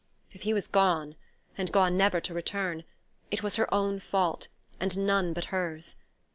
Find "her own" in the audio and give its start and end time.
3.57-3.99